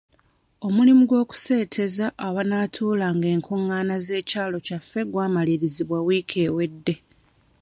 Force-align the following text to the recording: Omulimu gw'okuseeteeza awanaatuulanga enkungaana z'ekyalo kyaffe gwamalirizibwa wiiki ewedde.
Omulimu 0.65 1.01
gw'okuseeteeza 1.09 2.05
awanaatuulanga 2.25 3.27
enkungaana 3.35 3.95
z'ekyalo 4.05 4.57
kyaffe 4.67 5.01
gwamalirizibwa 5.11 5.99
wiiki 6.07 6.37
ewedde. 6.47 6.95